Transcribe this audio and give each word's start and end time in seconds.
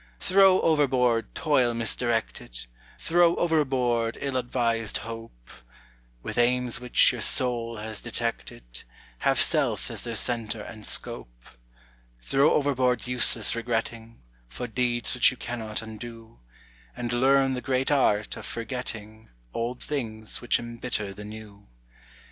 Throw 0.19 0.59
overboard 0.61 1.35
toil 1.35 1.75
misdirected. 1.75 2.65
Throw 2.97 3.35
overboard 3.35 4.17
ill 4.19 4.35
advised 4.35 4.97
hope, 5.05 5.51
With 6.23 6.39
aims 6.39 6.79
which, 6.79 7.11
your 7.11 7.21
soul 7.21 7.77
has 7.77 8.01
detected, 8.01 8.83
Have 9.19 9.39
self 9.39 9.91
as 9.91 10.03
their 10.03 10.15
centre 10.15 10.63
and 10.63 10.87
scope. 10.87 11.45
Throw 12.19 12.51
overboard 12.53 13.05
useless 13.05 13.55
regretting 13.55 14.23
For 14.49 14.65
deeds 14.65 15.13
which 15.13 15.29
you 15.29 15.37
cannot 15.37 15.83
undo, 15.83 16.39
And 16.97 17.13
learn 17.13 17.53
the 17.53 17.61
great 17.61 17.91
art 17.91 18.35
of 18.35 18.45
forgetting 18.47 19.29
Old 19.53 19.83
things 19.83 20.41
which 20.41 20.57
embitter 20.57 21.13
the 21.13 21.25
new. 21.25 21.67